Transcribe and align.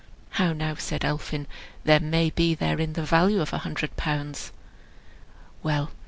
"How 0.31 0.51
now," 0.51 0.73
said 0.73 1.05
Elphin, 1.05 1.45
"there 1.83 1.99
may 1.99 2.31
be 2.31 2.55
therein 2.55 2.93
the 2.93 3.03
value 3.05 3.39
of 3.39 3.53
a 3.53 3.59
hundred 3.59 3.95
pounds." 3.97 4.51
Well! 5.61 5.91